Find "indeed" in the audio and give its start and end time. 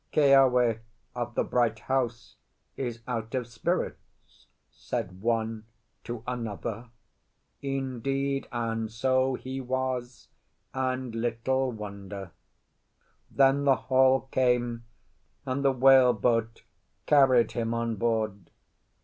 7.61-8.47